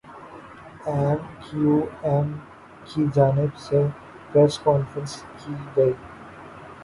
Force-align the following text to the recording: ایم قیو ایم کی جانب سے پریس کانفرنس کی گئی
ایم 0.87 1.19
قیو 1.41 1.75
ایم 2.03 2.27
کی 2.87 3.01
جانب 3.15 3.51
سے 3.57 3.79
پریس 4.31 4.57
کانفرنس 4.59 5.13
کی 5.37 5.53
گئی 5.75 5.93